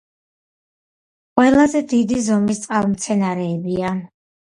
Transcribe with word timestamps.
ყველაზე 1.39 1.81
დიდი 1.91 2.21
ზომის 2.29 2.61
წყალმცენარეებია. 2.63 3.93